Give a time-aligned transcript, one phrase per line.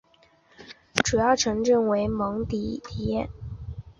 [1.03, 3.29] 主要城镇为蒙迪迪耶。